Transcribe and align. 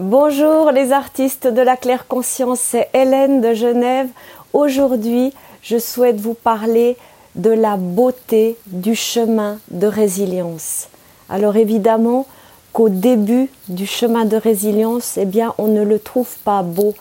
Bonjour 0.00 0.72
les 0.72 0.90
artistes 0.90 1.46
de 1.46 1.62
la 1.62 1.76
claire 1.76 2.08
conscience, 2.08 2.58
c'est 2.58 2.88
Hélène 2.94 3.40
de 3.40 3.54
Genève. 3.54 4.08
Aujourd'hui, 4.52 5.32
je 5.62 5.78
souhaite 5.78 6.20
vous 6.20 6.34
parler 6.34 6.96
de 7.36 7.50
la 7.50 7.76
beauté 7.76 8.56
du 8.66 8.96
chemin 8.96 9.60
de 9.70 9.86
résilience. 9.86 10.88
Alors 11.28 11.54
évidemment 11.54 12.26
qu'au 12.72 12.88
début 12.88 13.48
du 13.68 13.86
chemin 13.86 14.24
de 14.24 14.36
résilience, 14.36 15.16
eh 15.16 15.28
on 15.58 15.68
ne 15.68 15.84
le 15.84 16.00
trouve 16.00 16.38
pas 16.38 16.64
beau. 16.64 16.94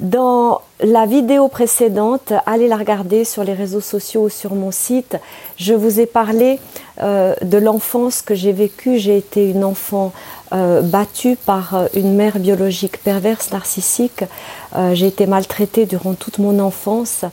Dans 0.00 0.62
la 0.80 1.06
vidéo 1.06 1.46
précédente, 1.46 2.32
allez 2.46 2.66
la 2.66 2.76
regarder 2.76 3.24
sur 3.24 3.44
les 3.44 3.52
réseaux 3.52 3.80
sociaux 3.80 4.22
ou 4.22 4.28
sur 4.28 4.56
mon 4.56 4.72
site. 4.72 5.16
Je 5.58 5.74
vous 5.74 6.00
ai 6.00 6.06
parlé 6.06 6.58
euh, 7.00 7.36
de 7.42 7.56
l'enfance 7.56 8.20
que 8.20 8.34
j'ai 8.34 8.50
vécue. 8.50 8.98
J'ai 8.98 9.16
été 9.16 9.48
une 9.48 9.62
enfant 9.62 10.12
euh, 10.52 10.80
battue 10.80 11.36
par 11.36 11.74
euh, 11.74 11.86
une 11.94 12.14
mère 12.14 12.38
biologique 12.38 13.02
perverse, 13.02 13.50
narcissique. 13.52 14.24
j'ai 14.94 15.06
été 15.06 15.26
maltraitée 15.26 15.86
durant 15.86 16.14
toute 16.14 16.38
mon 16.38 16.58
enfance. 16.58 17.24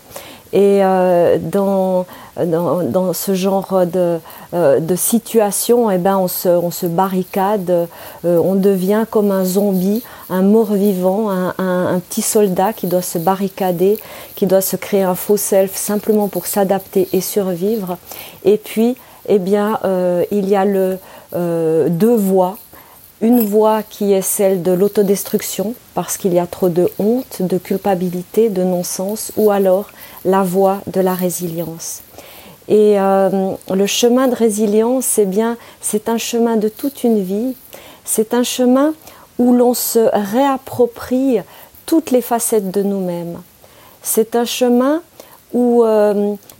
Et 0.52 0.81
dans, 0.81 2.07
dans, 2.35 3.13
ce 3.13 3.35
genre 3.35 3.85
de, 3.85 4.17
de 4.52 4.95
situation, 4.95 5.91
eh 5.91 5.99
ben 5.99 6.17
on, 6.17 6.27
se, 6.27 6.49
on 6.49 6.71
se 6.71 6.88
barricade, 6.88 7.88
on 8.23 8.55
devient 8.55 9.05
comme 9.09 9.29
un 9.29 9.45
zombie, 9.45 10.04
un 10.31 10.41
mort-vivant, 10.41 11.29
un, 11.29 11.54
un, 11.59 11.99
petit 11.99 12.23
soldat 12.23 12.73
qui 12.73 12.88
doit 12.88 13.04
se 13.04 13.20
barricader, 13.20 13.99
qui 14.35 14.48
doit 14.48 14.62
se 14.62 14.76
créer 14.76 15.04
un 15.04 15.13
faux 15.13 15.38
self 15.38 15.76
simplement 15.76 16.27
pour 16.27 16.48
s'adapter 16.48 17.07
et 17.13 17.21
survivre. 17.21 17.98
Et 18.43 18.57
puis, 18.57 18.98
eh 19.29 19.40
bien, 19.40 19.79
euh, 19.85 20.26
il 20.31 20.49
y 20.49 20.55
a 20.55 20.65
le, 20.65 20.98
euh, 21.35 21.88
deux 21.90 22.15
voies. 22.15 22.57
Une 23.21 23.41
voie 23.41 23.83
qui 23.83 24.13
est 24.13 24.21
celle 24.21 24.63
de 24.63 24.71
l'autodestruction, 24.71 25.73
parce 25.93 26.15
qu'il 26.15 26.33
y 26.33 26.39
a 26.39 26.47
trop 26.47 26.69
de 26.69 26.89
honte, 26.99 27.41
de 27.41 27.57
culpabilité, 27.57 28.49
de 28.49 28.63
non-sens, 28.63 29.34
ou 29.35 29.51
alors 29.51 29.89
la 30.23 30.43
voie 30.43 30.79
de 30.87 31.01
la 31.01 31.15
résilience. 31.15 32.01
Et 32.70 32.98
euh, 32.98 33.51
le 33.73 33.85
chemin 33.87 34.29
de 34.29 34.35
résilience, 34.35 35.17
eh 35.17 35.26
bien, 35.26 35.57
c'est 35.81 36.07
un 36.07 36.17
chemin 36.17 36.55
de 36.55 36.70
toute 36.70 37.03
une 37.03 37.21
vie. 37.21 37.55
C'est 38.05 38.34
un 38.34 38.43
chemin 38.43 38.93
où 39.37 39.54
l'on 39.54 39.73
se 39.73 40.09
réapproprie 40.13 41.39
toutes 41.85 42.11
les 42.11 42.21
facettes 42.21 42.71
de 42.71 42.83
nous-mêmes. 42.83 43.41
C'est 44.01 44.35
un 44.35 44.45
chemin 44.45 45.01
où, 45.51 45.83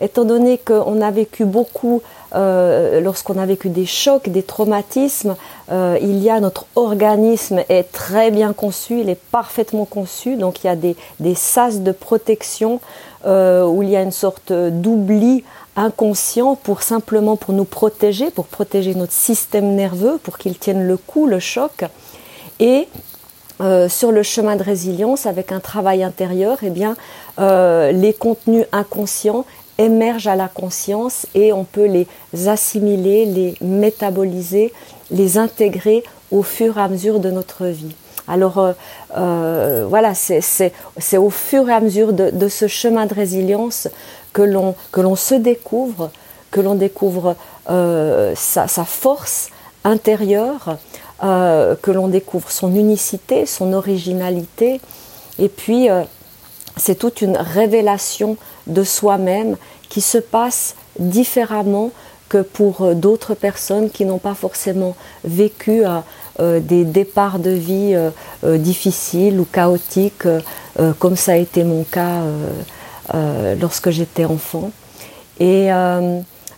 étant 0.02 0.26
donné 0.26 0.58
qu'on 0.58 1.02
a 1.02 1.12
vécu 1.12 1.46
beaucoup 1.46 2.02
euh, 2.36 3.02
lorsqu'on 3.02 3.38
a 3.38 3.46
vécu 3.46 3.70
des 3.70 3.86
chocs, 3.86 4.30
des 4.30 4.44
traumatismes, 4.44 5.36
euh, 5.72 5.98
il 6.02 6.20
y 6.20 6.30
a 6.30 6.40
notre 6.40 6.66
organisme 6.76 7.64
est 7.70 7.92
très 7.92 8.30
bien 8.30 8.54
conçu, 8.54 9.02
il 9.02 9.10
est 9.10 9.20
parfaitement 9.32 9.86
conçu, 9.86 10.36
donc 10.36 10.64
il 10.64 10.68
y 10.68 10.70
a 10.70 10.76
des, 10.76 10.96
sas 11.36 11.82
de 11.82 11.92
protection 11.92 12.82
euh, 13.26 13.66
où 13.66 13.82
il 13.82 13.90
y 13.90 13.96
a 13.96 14.02
une 14.02 14.12
sorte 14.12 14.54
d'oubli 14.54 15.44
inconscient 15.76 16.56
pour 16.56 16.84
simplement 16.84 17.36
pour 17.36 17.54
nous 17.54 17.66
protéger, 17.66 18.30
pour 18.30 18.46
protéger 18.46 18.94
notre 18.94 19.14
système 19.14 19.76
nerveux, 19.76 20.20
pour 20.22 20.38
qu'il 20.38 20.58
tienne 20.58 20.86
le 20.88 20.98
coup, 20.98 21.26
le 21.26 21.40
choc. 21.40 21.86
Et 22.60 22.88
sur 23.90 24.14
le 24.14 24.24
chemin 24.24 24.56
de 24.56 24.64
résilience, 24.64 25.26
avec 25.26 25.52
un 25.52 25.60
travail 25.60 26.02
intérieur, 26.02 26.58
eh 26.62 26.70
bien, 26.70 26.96
les 27.38 28.16
contenus 28.18 28.66
inconscients 28.72 29.46
émergent 29.80 30.28
à 30.28 30.36
la 30.36 30.48
conscience 30.48 31.26
et 31.34 31.52
on 31.54 31.64
peut 31.64 31.86
les 31.86 32.08
assimiler, 32.48 33.26
les 33.26 33.56
métaboliser, 33.62 34.72
les 35.10 35.38
intégrer 35.40 36.04
au 36.32 36.44
fur 36.44 36.78
et 36.78 36.82
à 36.82 36.88
mesure 36.88 37.20
de 37.20 37.32
notre 37.32 37.66
vie. 37.66 37.96
Alors 38.28 38.60
euh, 38.60 38.74
euh, 39.18 39.86
voilà, 39.90 40.14
c'est 40.14 41.18
au 41.18 41.30
fur 41.32 41.68
et 41.68 41.74
à 41.74 41.80
mesure 41.80 42.14
de, 42.14 42.48
ce 42.48 42.68
chemin 42.68 43.08
de 43.08 43.14
résilience 43.14 43.88
que 44.34 44.44
l'on 44.44 45.16
se 45.16 45.34
découvre, 45.34 46.12
que 46.52 46.62
l'on 46.62 46.76
découvre 46.76 47.36
euh, 47.70 48.34
sa, 48.36 48.68
force 48.68 49.50
intérieure, 49.84 50.78
que 51.22 51.92
l'on 51.92 52.08
découvre 52.08 52.52
son 52.52 52.76
unicité, 52.76 53.46
son 53.46 53.74
originalité, 53.74 54.80
et 55.40 55.50
puis 55.50 55.90
c'est 56.80 56.96
toute 56.96 57.22
une 57.22 57.38
révélation 57.38 58.38
de 58.68 58.84
soi-même 58.84 59.58
qui 59.90 60.02
se 60.02 60.18
passe 60.18 60.76
différemment 60.98 61.92
que 62.30 62.42
pour 62.42 62.84
euh, 62.84 62.94
d'autres 62.94 63.34
personnes 63.34 63.90
qui 63.90 64.06
n'ont 64.06 64.20
pas 64.20 64.36
forcément 64.36 64.96
vécu 65.24 65.86
euh, 65.86 66.00
euh, 66.40 66.60
des 66.60 66.86
départs 66.86 67.40
de 67.40 67.50
vie 67.50 67.98
difficiles 68.44 69.40
ou 69.40 69.46
chaotiques, 69.46 70.28
comme 71.00 71.18
ça 71.18 71.34
a 71.34 71.36
été 71.36 71.66
mon 71.66 71.84
cas 71.84 72.22
lorsque 73.60 73.90
j'étais 73.90 74.24
enfant. 74.24 74.72
Et 75.42 75.68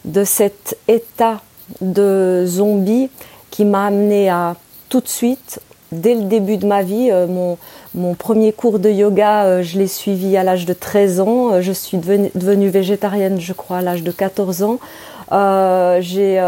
de 0.05 0.23
cet 0.23 0.77
état 0.87 1.41
de 1.79 2.43
zombie 2.45 3.09
qui 3.49 3.65
m'a 3.65 3.87
amené 3.87 4.29
à 4.29 4.55
tout 4.89 5.01
de 5.01 5.07
suite 5.07 5.59
dès 5.91 6.13
le 6.13 6.23
début 6.23 6.57
de 6.57 6.67
ma 6.67 6.83
vie. 6.83 7.09
Mon, 7.11 7.57
mon, 7.95 8.13
premier 8.13 8.53
cours 8.53 8.79
de 8.79 8.89
yoga, 8.89 9.45
euh, 9.45 9.63
je 9.63 9.77
l'ai 9.77 9.87
suivi 9.87 10.37
à 10.37 10.43
l'âge 10.43 10.65
de 10.65 10.73
13 10.73 11.19
ans. 11.19 11.53
Euh, 11.53 11.61
je 11.61 11.71
suis 11.71 11.97
devenue, 11.97 12.69
végétarienne, 12.69 13.39
je 13.39 13.53
crois, 13.53 13.77
à 13.77 13.81
l'âge 13.81 14.03
de 14.03 14.11
14 14.11 14.63
ans. 14.63 14.79
j'ai 16.01 16.41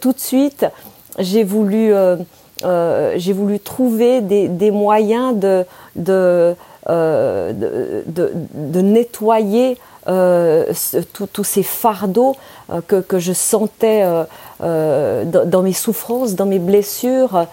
tout 0.00 0.12
de 0.12 0.18
suite, 0.18 0.66
j'ai 1.18 1.44
voulu, 1.44 1.92
j'ai 2.62 3.32
voulu 3.32 3.60
trouver 3.60 4.20
des, 4.20 4.48
des 4.48 4.70
moyens 4.70 5.36
de, 5.36 5.64
de, 5.96 6.54
de, 6.88 8.32
de 8.54 8.80
nettoyer 8.80 9.78
euh, 10.06 10.66
tous 11.32 11.44
ces 11.44 11.62
fardeaux 11.62 12.36
euh, 12.70 12.82
que, 12.82 13.18
je 13.18 13.32
sentais 13.32 14.04
euh, 14.60 15.24
dans, 15.24 15.62
mes 15.62 15.72
souffrances, 15.72 16.34
dans 16.34 16.44
mes 16.44 16.58
blessures. 16.58 17.46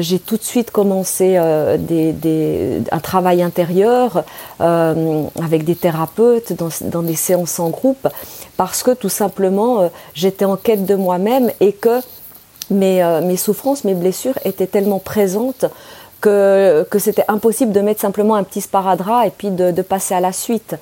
j'ai 0.00 0.18
tout 0.18 0.36
de 0.36 0.42
suite 0.42 0.72
commencé 0.72 1.36
un 1.36 2.98
travail 3.02 3.42
intérieur 3.42 4.24
avec 4.58 5.64
des 5.64 5.76
thérapeutes, 5.76 6.54
dans, 6.82 7.02
des 7.02 7.16
séances 7.16 7.60
en 7.60 7.68
groupe, 7.68 8.08
parce 8.56 8.82
que 8.82 8.92
tout 8.92 9.08
simplement 9.08 9.90
j'étais 10.14 10.44
en 10.44 10.56
quête 10.56 10.86
de 10.86 10.94
moi-même 10.96 11.50
et 11.60 11.72
que 11.72 12.00
mes, 12.70 13.36
souffrances, 13.36 13.84
mes 13.84 13.94
blessures 13.94 14.38
étaient 14.44 14.66
tellement 14.66 14.98
présentes 14.98 15.66
que, 16.20 16.86
c'était 16.98 17.24
impossible 17.28 17.72
de 17.72 17.80
mettre 17.80 18.00
simplement 18.00 18.34
un 18.34 18.42
petit 18.42 18.60
sparadrap 18.60 19.26
et 19.26 19.30
puis 19.30 19.50
de 19.50 19.82
passer 19.82 20.14
à 20.14 20.20
la 20.20 20.32
suite. 20.32 20.76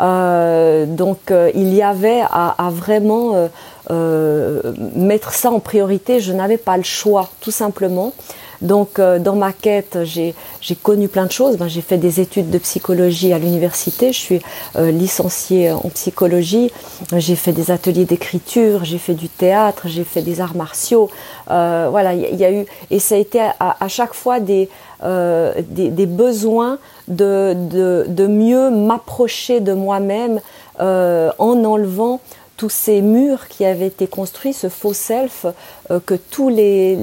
Euh, 0.00 0.86
donc 0.86 1.30
euh, 1.30 1.50
il 1.54 1.74
y 1.74 1.82
avait 1.82 2.20
à, 2.30 2.66
à 2.66 2.70
vraiment 2.70 3.48
euh, 3.90 4.72
mettre 4.94 5.32
ça 5.32 5.50
en 5.50 5.60
priorité. 5.60 6.20
Je 6.20 6.32
n'avais 6.32 6.58
pas 6.58 6.76
le 6.76 6.82
choix, 6.82 7.28
tout 7.40 7.50
simplement. 7.50 8.12
Donc 8.60 9.00
dans 9.00 9.36
ma 9.36 9.52
quête, 9.52 9.98
j'ai 10.02 10.34
connu 10.82 11.06
plein 11.06 11.26
de 11.26 11.30
choses. 11.30 11.56
Ben, 11.56 11.68
j'ai 11.68 11.80
fait 11.80 11.96
des 11.96 12.18
études 12.18 12.50
de 12.50 12.58
psychologie 12.58 13.32
à 13.32 13.38
l'université. 13.38 14.12
Je 14.12 14.18
suis 14.18 14.40
licenciée 14.76 15.70
en 15.70 15.88
psychologie. 15.90 16.72
J'ai 17.16 17.36
fait 17.36 17.52
des 17.52 17.70
ateliers 17.70 18.04
d'écriture. 18.04 18.84
J'ai 18.84 18.98
fait 18.98 19.14
du 19.14 19.28
théâtre. 19.28 19.82
J'ai 19.86 20.02
fait 20.02 20.22
des 20.22 20.40
arts 20.40 20.56
martiaux. 20.56 21.08
voilà, 21.46 22.14
il 22.14 22.34
y, 22.34 22.44
a 22.44 22.50
eu 22.50 22.66
et 22.90 22.98
ça 22.98 23.14
a 23.14 23.18
été 23.18 23.40
à 23.60 23.88
chaque 23.88 24.12
fois 24.12 24.40
des, 24.40 24.68
des, 25.02 25.90
des 25.90 26.06
besoins 26.06 26.78
de, 27.08 28.26
mieux 28.26 28.70
m'approcher 28.70 29.60
de 29.60 29.72
moi-même 29.72 30.40
euh, 30.80 31.30
en 31.38 31.64
enlevant 31.64 32.20
tous 32.56 32.70
ces 32.70 33.02
murs 33.02 33.46
qui 33.46 33.64
avaient 33.64 33.86
été 33.86 34.08
construits, 34.08 34.52
ce 34.52 34.68
faux 34.68 34.92
self 34.92 35.46
euh, 35.92 36.00
que 36.04 36.14
tous 36.14 36.48
les, 36.48 36.96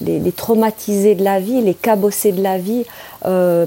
les, 0.00 0.32
traumatisés 0.32 1.16
de 1.16 1.24
la 1.24 1.40
vie, 1.40 1.60
les 1.60 1.74
cabossés 1.74 2.30
de 2.30 2.40
la 2.40 2.56
vie 2.56 2.84
euh, 3.26 3.66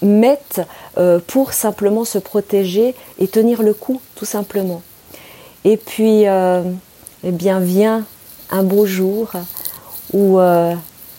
mettent 0.00 0.62
euh, 0.98 1.18
pour 1.26 1.52
simplement 1.52 2.04
se 2.04 2.18
protéger 2.18 2.94
et 3.18 3.26
tenir 3.26 3.62
le 3.62 3.74
coup, 3.74 4.00
tout 4.14 4.24
simplement. 4.24 4.82
Et 5.64 5.76
puis, 5.76 6.28
euh, 6.28 6.62
eh 7.24 7.32
bien, 7.32 7.58
vient 7.58 8.04
un 8.50 8.62
beau 8.62 8.86
jour 8.86 9.32
où, 10.12 10.38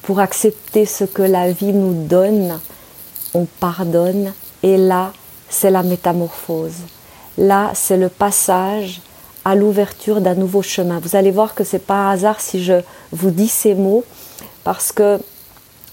pour 0.04 0.20
accepter 0.20 0.86
ce 0.86 1.06
que 1.06 1.22
la 1.22 1.52
vie 1.52 1.74
nous 1.74 2.06
donne, 2.08 2.60
on 3.34 3.46
pardonne 3.46 4.34
et 4.62 4.78
là, 4.78 5.14
c'est 5.50 5.72
la 5.72 5.82
métamorphose. 5.82 6.82
Là, 7.38 7.72
c'est 7.74 7.98
le 7.98 8.10
passage 8.10 9.02
à 9.46 9.56
l'ouverture 9.56 10.22
d'un 10.22 10.36
nouveau 10.36 10.62
chemin. 10.62 11.00
Vous 11.00 11.16
allez 11.16 11.32
voir 11.32 11.56
que 11.56 11.64
c'est 11.64 11.80
pas 11.80 11.96
un 11.96 12.12
hasard 12.12 12.40
si 12.40 12.64
je 12.64 12.82
vous 13.12 13.32
dis 13.32 13.48
ces 13.48 13.76
mots, 13.76 14.04
parce 14.64 14.92
que 14.92 15.20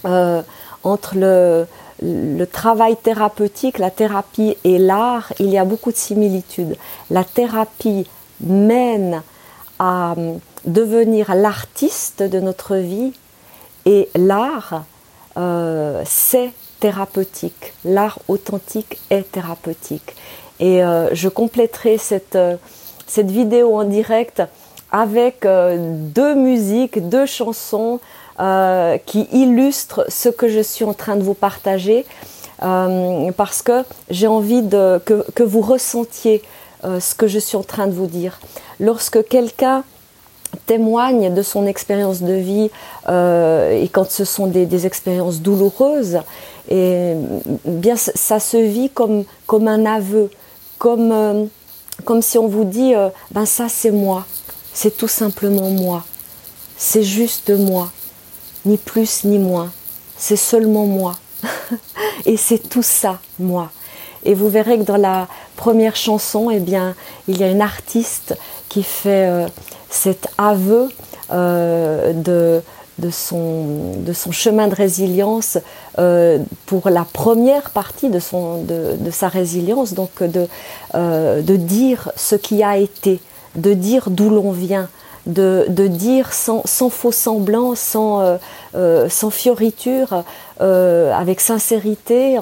euh, 0.05 0.41
entre 0.83 1.15
le, 1.15 1.65
le 2.01 2.45
travail 2.45 2.95
thérapeutique, 2.97 3.79
la 3.79 3.91
thérapie 3.91 4.57
et 4.63 4.77
l'art, 4.77 5.33
il 5.39 5.49
y 5.49 5.57
a 5.57 5.65
beaucoup 5.65 5.91
de 5.91 5.97
similitudes. 5.97 6.75
La 7.09 7.23
thérapie 7.23 8.07
mène 8.41 9.21
à 9.79 10.15
devenir 10.65 11.33
l'artiste 11.33 12.23
de 12.23 12.39
notre 12.39 12.75
vie 12.75 13.13
et 13.85 14.09
l'art 14.15 14.83
c'est 16.05 16.51
thérapeutique. 16.79 17.73
L'art 17.85 18.19
authentique 18.27 18.97
est 19.09 19.31
thérapeutique. 19.31 20.15
Et 20.59 20.81
je 21.13 21.29
compléterai 21.29 21.97
cette, 21.97 22.37
cette 23.07 23.31
vidéo 23.31 23.75
en 23.75 23.85
direct 23.85 24.43
avec 24.91 25.43
deux 25.43 26.35
musiques, 26.35 27.07
deux 27.07 27.25
chansons 27.25 27.99
qui 29.05 29.27
illustrent 29.31 30.05
ce 30.09 30.29
que 30.29 30.49
je 30.49 30.59
suis 30.59 30.83
en 30.83 30.93
train 30.93 31.15
de 31.15 31.23
vous 31.23 31.33
partager. 31.33 32.05
parce 32.59 33.61
que 33.61 33.83
j'ai 34.09 34.27
envie 34.27 34.61
de, 34.61 34.99
que, 35.05 35.25
que, 35.31 35.43
vous 35.43 35.61
ressentiez 35.61 36.41
ce 36.83 37.15
que 37.15 37.27
je 37.27 37.39
suis 37.39 37.57
en 37.57 37.63
train 37.63 37.87
de 37.87 37.93
vous 37.93 38.07
dire. 38.07 38.39
Lorsque 38.79 39.25
quelqu'un 39.27 39.83
témoigne 40.65 41.33
de 41.33 41.41
son 41.41 41.65
expérience 41.65 42.21
de 42.21 42.33
vie 42.33 42.69
euh, 43.09 43.81
et 43.81 43.87
quand 43.87 44.09
ce 44.09 44.25
sont 44.25 44.47
des, 44.47 44.85
expériences 44.85 45.41
douloureuses, 45.41 46.19
et 46.69 47.13
bien 47.65 47.95
ça 47.95 48.39
se 48.39 48.57
vit 48.57 48.89
comme, 48.89 49.23
comme 49.47 49.67
un 49.67 49.85
aveu, 49.85 50.29
comme, 50.77 51.11
euh, 51.11 51.45
comme 52.05 52.21
si 52.21 52.37
on 52.37 52.47
vous 52.47 52.63
dit 52.63 52.95
euh, 52.95 53.09
ben 53.31 53.45
ça 53.45 53.67
c'est 53.69 53.91
moi, 53.91 54.25
c'est 54.73 54.95
tout 54.95 55.07
simplement 55.07 55.69
moi, 55.69 56.03
c'est 56.77 57.03
juste 57.03 57.49
moi, 57.49 57.91
ni 58.65 58.77
plus 58.77 59.23
ni 59.23 59.39
moins, 59.39 59.71
c'est 60.17 60.35
seulement 60.35 60.85
moi, 60.85 61.13
et 62.25 62.37
c'est 62.37 62.69
tout 62.69 62.83
ça 62.83 63.19
moi. 63.39 63.71
Et 64.23 64.35
vous 64.35 64.49
verrez 64.49 64.77
que 64.77 64.83
dans 64.83 64.97
la 64.97 65.27
première 65.55 65.95
chanson, 65.95 66.51
eh 66.51 66.59
bien, 66.59 66.93
il 67.27 67.39
y 67.39 67.43
a 67.43 67.49
une 67.49 67.61
artiste 67.61 68.37
qui 68.69 68.83
fait 68.83 69.47
cet 69.91 70.29
aveu 70.37 70.89
euh, 71.31 72.13
de, 72.13 73.09
son, 73.11 73.93
chemin 74.31 74.67
de 74.67 74.75
résilience 74.75 75.57
euh, 75.99 76.39
pour 76.65 76.89
la 76.89 77.03
première 77.03 77.69
partie 77.71 78.09
de, 78.09 78.19
son, 78.19 78.63
de, 78.63 79.11
sa 79.11 79.27
résilience, 79.27 79.93
donc 79.93 80.11
euh, 80.21 81.41
de 81.41 81.55
dire 81.55 82.11
ce 82.15 82.35
qui 82.35 82.63
a 82.63 82.77
été, 82.77 83.19
de 83.55 83.73
dire 83.73 84.09
d'où 84.09 84.29
l'on 84.29 84.51
vient, 84.51 84.87
de, 85.25 85.65
de, 85.69 85.87
dire 85.87 86.33
sans, 86.33 86.61
sans 86.65 86.89
faux 86.89 87.11
semblant, 87.11 87.75
sans, 87.75 88.21
euh, 88.21 88.37
euh, 88.75 89.09
sans 89.09 89.29
fioriture, 89.29 90.23
euh, 90.61 91.13
avec 91.13 91.39
sincérité, 91.41 92.39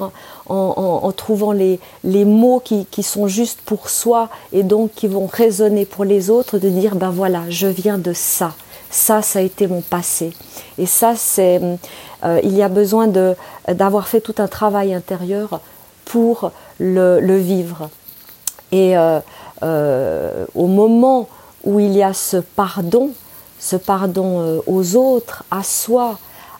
en, 0.48 1.12
trouvant 1.12 1.52
les, 1.52 1.78
les 2.02 2.24
mots 2.24 2.60
qui, 2.64 2.84
qui, 2.86 3.04
sont 3.04 3.28
justes 3.28 3.60
pour 3.64 3.88
soi 3.88 4.28
et 4.52 4.64
donc 4.64 4.90
qui 4.96 5.06
vont 5.06 5.26
résonner 5.32 5.84
pour 5.84 6.04
les 6.04 6.28
autres, 6.28 6.58
de 6.58 6.68
dire 6.68 6.96
ben 6.96 7.10
voilà, 7.10 7.42
je 7.48 7.68
viens 7.68 7.98
de 7.98 8.12
ça. 8.12 8.54
Ça, 8.90 9.22
ça 9.22 9.38
a 9.38 9.42
été 9.42 9.68
mon 9.68 9.80
passé. 9.80 10.32
Et 10.76 10.86
ça, 10.86 11.14
c'est, 11.14 11.60
il 12.42 12.56
y 12.56 12.62
a 12.62 12.68
besoin 12.68 13.06
d'avoir 13.68 14.08
fait 14.08 14.20
tout 14.20 14.34
un 14.38 14.48
travail 14.48 14.92
intérieur 14.92 15.60
pour 16.04 16.50
le, 16.80 17.36
vivre. 17.36 17.88
Et 18.72 18.96
au 19.62 20.66
moment 20.66 21.28
où 21.64 21.80
il 21.80 21.96
y 21.96 22.02
a 22.02 22.12
ce 22.12 22.38
pardon, 22.38 23.10
ce 23.58 23.76
pardon 23.76 24.62
aux 24.66 24.96
autres, 24.96 25.44
à 25.50 25.62
soi, 25.62 26.18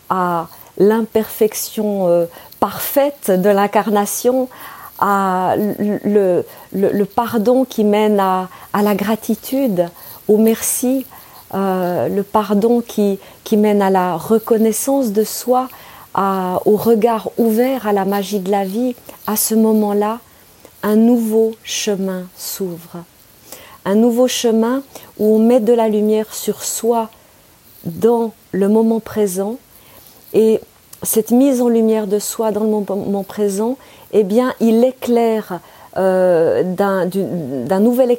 à 0.08 0.48
l'imperfection 0.78 2.26
parfaite 2.60 3.30
de 3.30 3.48
l'incarnation, 3.48 4.48
à 5.00 5.54
le, 5.56 7.04
pardon 7.04 7.64
qui 7.64 7.84
mène 7.84 8.20
à, 8.20 8.48
la 8.74 8.94
gratitude, 8.94 9.88
au 10.28 10.36
merci, 10.36 11.06
euh, 11.54 12.08
le 12.08 12.22
pardon 12.22 12.82
qui, 12.86 13.18
mène 13.52 13.82
à 13.82 13.90
la 13.90 14.16
reconnaissance 14.16 15.10
de 15.10 15.24
soi, 15.24 15.68
au 16.16 16.76
regard 16.76 17.30
ouvert 17.38 17.88
à 17.88 17.92
la 17.92 18.04
magie 18.04 18.38
de 18.38 18.50
la 18.50 18.64
vie, 18.64 18.94
à 19.26 19.36
ce 19.36 19.54
moment-là, 19.54 20.18
un 20.82 20.96
nouveau 20.96 21.52
chemin 21.64 22.24
s'ouvre. 22.36 23.04
Un 23.84 23.94
nouveau 23.94 24.28
chemin 24.28 24.82
où 25.18 25.36
on 25.36 25.38
met 25.38 25.60
de 25.60 25.72
la 25.72 25.88
lumière 25.88 26.32
sur 26.34 26.62
soi 26.62 27.10
dans 27.84 28.32
le 28.52 28.68
moment 28.68 29.00
présent 29.00 29.56
et 30.32 30.60
cette 31.02 31.30
mise 31.30 31.62
en 31.62 31.68
lumière 31.68 32.06
de 32.06 32.18
soi 32.18 32.52
dans 32.52 32.60
le 32.60 32.68
moment 32.68 33.24
présent, 33.24 33.76
eh 34.12 34.22
bien, 34.22 34.54
il 34.60 34.84
éclaire 34.84 35.60
euh, 35.96 36.62
d'une 37.06 37.78
nouvelle, 37.78 38.16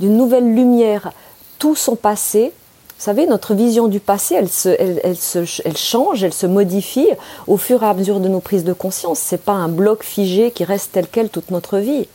nouvelle 0.00 0.54
lumière 0.54 1.12
tout 1.58 1.74
son 1.74 1.96
passé. 1.96 2.52
Vous 2.98 3.04
savez, 3.04 3.26
notre 3.26 3.54
vision 3.54 3.88
du 3.88 4.00
passé, 4.00 4.36
elle, 4.36 4.48
se, 4.48 4.68
elle, 4.68 5.16
se, 5.16 5.38
elle, 5.64 5.76
change, 5.76 6.22
elle 6.22 6.32
se 6.32 6.46
modifie 6.46 7.08
au 7.48 7.56
fur 7.56 7.82
et 7.82 7.86
à 7.86 7.94
mesure 7.94 8.20
de 8.20 8.28
nos 8.28 8.40
prises 8.40 8.64
de 8.64 8.72
conscience. 8.72 9.18
C'est 9.18 9.42
pas 9.42 9.52
un 9.52 9.68
bloc 9.68 10.04
figé 10.04 10.50
qui 10.52 10.64
reste 10.64 10.92
tel 10.92 11.06
quel 11.10 11.30
toute 11.30 11.50
notre 11.50 11.78
vie. 11.78 12.06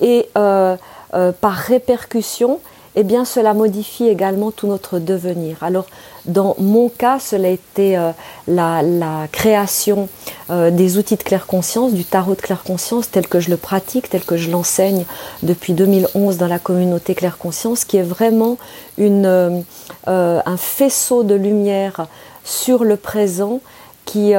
Et 0.00 0.28
euh, 0.38 0.76
euh, 1.14 1.32
par 1.32 1.54
répercussion, 1.54 2.60
eh 2.98 3.04
cela 3.26 3.52
modifie 3.52 4.08
également 4.08 4.50
tout 4.50 4.66
notre 4.66 4.98
devenir. 4.98 5.62
Alors, 5.62 5.84
dans 6.24 6.56
mon 6.58 6.88
cas, 6.88 7.18
cela 7.18 7.48
a 7.48 7.50
été 7.50 7.98
euh, 7.98 8.12
la, 8.48 8.82
création 9.30 10.08
euh, 10.48 10.70
des 10.70 10.96
outils 10.96 11.16
de 11.16 11.22
claire 11.22 11.46
conscience, 11.46 11.92
du 11.92 12.06
tarot 12.06 12.34
de 12.34 12.40
claire 12.40 12.64
conscience 12.64 13.10
tel 13.10 13.28
que 13.28 13.38
je 13.38 13.50
le 13.50 13.58
pratique, 13.58 14.08
tel 14.08 14.24
que 14.24 14.38
je 14.38 14.50
l'enseigne 14.50 15.04
depuis 15.42 15.74
2011 15.74 16.38
dans 16.38 16.46
la 16.46 16.58
communauté 16.58 17.14
claire 17.14 17.36
conscience, 17.36 17.84
qui 17.84 17.98
est 17.98 18.02
vraiment 18.02 18.56
euh, 18.98 19.60
un 20.06 20.56
faisceau 20.56 21.22
de 21.22 21.34
lumière 21.34 22.06
sur 22.44 22.82
le 22.82 22.96
présent 22.96 23.60
qui, 24.06 24.32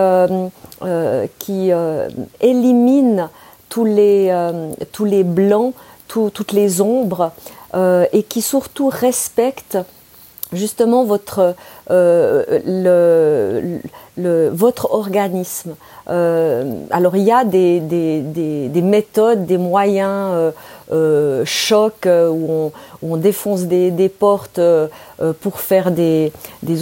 élimine 2.41 3.29
tous 3.69 3.85
les 3.85 5.23
blancs, 5.23 5.73
toutes 6.07 6.51
les 6.51 6.81
ombres 6.81 7.31
euh, 7.75 8.05
et 8.13 8.23
qui 8.23 8.41
surtout 8.41 8.89
respecte 8.89 9.77
justement 10.53 11.03
votre, 11.03 11.53
euh, 11.91 13.81
le, 14.15 14.49
votre 14.49 14.93
organisme. 14.93 15.75
Euh, 16.09 16.71
alors 16.89 17.17
il 17.17 17.23
y 17.23 17.31
a 17.33 17.43
des, 17.43 17.81
des, 17.81 18.21
des, 18.21 18.69
des 18.69 18.81
méthodes, 18.81 19.45
des 19.45 19.57
moyens 19.57 20.53
chocs 21.43 22.07
où 22.07 22.47
on, 22.49 22.71
on, 23.03 23.17
défonce 23.17 23.63
des, 23.63 24.09
portes 24.09 24.61
pour 25.41 25.59
faire 25.59 25.91
des, 25.91 26.31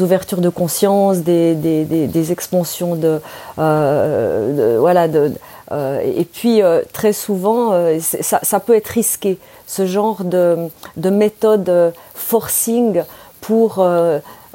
ouvertures 0.01 0.41
de 0.41 0.49
conscience, 0.49 1.17
des, 1.17 1.55
des 1.55 2.31
expansions 2.31 2.95
de, 2.95 3.19
de 3.57 4.77
voilà 4.77 5.07
de, 5.07 5.31
et 5.75 6.25
puis 6.25 6.61
très 6.93 7.13
souvent 7.13 7.73
ça, 7.99 8.39
ça 8.41 8.59
peut 8.59 8.75
être 8.75 8.87
risqué 8.87 9.37
ce 9.67 9.85
genre 9.85 10.23
de, 10.23 10.69
de 10.97 11.09
méthode 11.09 11.69
euh, 11.69 11.91
forcing 12.13 13.03
pour, 13.41 13.85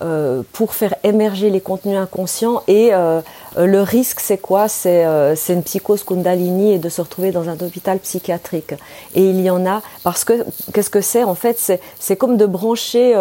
euh, 0.02 0.30
euh, 0.30 0.42
pour 0.52 0.74
faire 0.74 0.94
émerger 1.04 1.50
les 1.50 1.60
contenus 1.60 1.96
inconscients 1.96 2.62
et 2.68 2.90
euh, 2.92 3.20
le 3.56 3.82
risque 3.82 4.20
c'est 4.20 4.38
quoi? 4.38 4.68
C'est 4.68 5.04
euh, 5.04 5.34
une 5.48 5.62
psychose 5.62 6.04
kundalini 6.04 6.72
et 6.72 6.78
de 6.78 6.88
se 6.88 7.00
retrouver 7.00 7.30
dans 7.30 7.48
un 7.48 7.54
hôpital 7.60 7.98
psychiatrique. 7.98 8.74
Et 9.14 9.24
il 9.24 9.40
y 9.40 9.50
en 9.50 9.66
a 9.66 9.82
parce 10.04 10.24
que 10.24 10.44
qu'est-ce 10.72 10.90
que 10.90 11.00
c'est 11.00 11.24
en 11.24 11.34
fait? 11.34 11.80
C'est 11.98 12.16
comme 12.16 12.36
de 12.36 12.46
brancher 12.46 13.14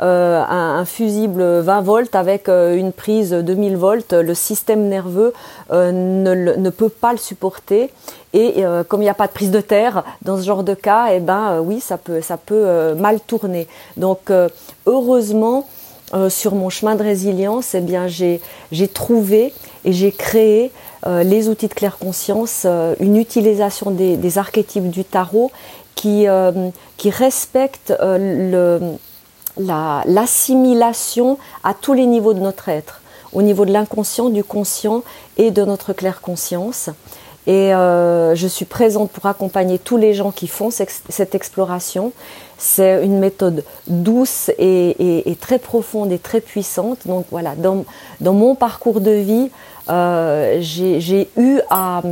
un, 0.00 0.84
fusible 0.84 1.42
20 1.60 1.80
volts 1.82 2.14
avec 2.14 2.48
une 2.48 2.92
prise 2.92 3.32
2000 3.32 3.76
volts. 3.76 4.12
Le 4.12 4.34
système 4.34 4.88
nerveux 4.88 5.32
ne, 5.70 5.90
ne 6.56 6.70
peut 6.70 6.88
pas 6.88 7.12
le 7.12 7.18
supporter 7.18 7.90
et 8.34 8.64
euh, 8.64 8.82
comme 8.82 9.00
il 9.00 9.04
n'y 9.04 9.10
a 9.10 9.14
pas 9.14 9.28
de 9.28 9.32
prise 9.32 9.52
de 9.52 9.60
terre 9.60 10.02
dans 10.22 10.36
ce 10.36 10.42
genre 10.42 10.64
de 10.64 10.74
cas, 10.74 11.06
eh 11.12 11.20
ben 11.20 11.52
euh, 11.52 11.60
oui, 11.60 11.78
ça 11.78 11.96
peut, 11.96 12.20
ça 12.20 12.36
peut 12.36 12.64
euh, 12.66 12.96
mal 12.96 13.20
tourner. 13.20 13.68
Donc 13.96 14.30
heureusement, 14.86 15.68
sur 16.28 16.54
mon 16.54 16.70
chemin 16.70 16.94
de 16.94 17.02
résilience, 17.02 17.74
eh 17.74 18.40
j'ai 18.70 18.88
trouvé 18.88 19.52
et 19.84 19.92
j'ai 19.92 20.12
créé 20.12 20.70
les 21.06 21.48
outils 21.48 21.68
de 21.68 21.74
claire 21.74 21.98
conscience, 21.98 22.66
une 23.00 23.16
utilisation 23.16 23.90
des, 23.90 24.38
archétypes 24.38 24.90
du 24.90 25.04
tarot 25.04 25.50
qui, 25.94 26.26
respecte 27.06 27.92
l'assimilation 29.58 31.38
à 31.62 31.74
tous 31.74 31.92
les 31.94 32.06
niveaux 32.06 32.34
de 32.34 32.40
notre 32.40 32.68
être, 32.68 33.00
au 33.32 33.42
niveau 33.42 33.64
de 33.64 33.72
l'inconscient, 33.72 34.30
du 34.30 34.44
conscient 34.44 35.02
et 35.36 35.50
de 35.50 35.64
notre 35.64 35.92
claire 35.92 36.20
conscience. 36.20 36.90
Et 37.46 37.74
euh, 37.74 38.34
je 38.34 38.46
suis 38.46 38.64
présente 38.64 39.10
pour 39.10 39.26
accompagner 39.26 39.78
tous 39.78 39.98
les 39.98 40.14
gens 40.14 40.30
qui 40.30 40.46
font 40.46 40.70
cette 40.70 41.34
exploration. 41.34 42.12
C'est 42.56 43.04
une 43.04 43.18
méthode 43.18 43.64
douce 43.86 44.50
et, 44.58 45.36
très 45.40 45.58
profonde 45.58 46.10
et 46.10 46.18
très 46.18 46.40
puissante. 46.40 47.06
Donc 47.06 47.26
voilà, 47.30 47.54
dans, 47.56 47.84
mon 48.32 48.54
parcours 48.54 49.00
de 49.00 49.10
vie, 49.10 49.50
euh, 49.90 50.56
j'ai 50.60 51.28
eu 51.36 51.60
à, 51.68 52.02